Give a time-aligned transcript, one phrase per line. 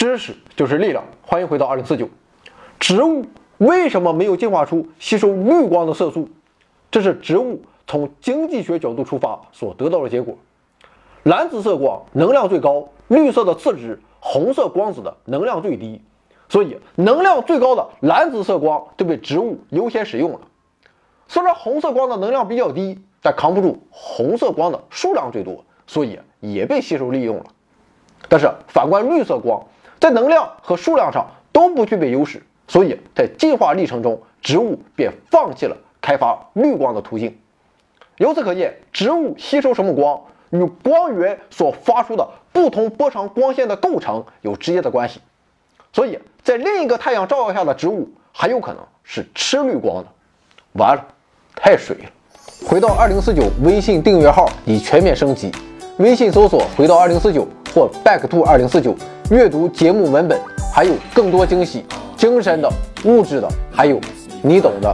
[0.00, 2.08] 知识就是力量，欢迎回到二零四九。
[2.78, 3.26] 植物
[3.58, 6.30] 为什么没有进化出吸收绿光的色素？
[6.90, 10.38] 这是植物从经济学角度出发所得到的结果。
[11.22, 16.00] 蓝紫色光能量最高，绿色的次之，红色光子的能量最低，
[16.48, 20.40] 所以能量最高的蓝紫色光就被植物优先使用了。
[21.28, 27.44] 虽然红色光的能量比较低，但扛不住红色光的数量最多，所以也被吸收利用了。
[28.30, 29.62] 但是反观绿色光，
[30.00, 37.38] 在能量和数量上都不具备优势，所以在进化历程中，植物便放弃了开发绿光的途径。
[38.16, 45.20] 由此可见，植物吸收什么光与光源所发出的不同波长光线的构成有直接的关系。
[45.92, 50.08] 所以在另一个太阳照耀下的植物，很有可能是吃绿光的。
[50.72, 51.06] 完了，
[51.54, 52.10] 太水了。
[52.66, 55.50] 回到二零四九微信订阅号已全面升级，
[55.98, 58.94] 微信搜索“回到二零四九”或 “back to 二零四九”。
[59.30, 60.36] 阅读节目文本，
[60.74, 61.84] 还有更多惊喜，
[62.16, 62.68] 精神的、
[63.04, 64.00] 物质的，还有
[64.42, 64.92] 你懂的。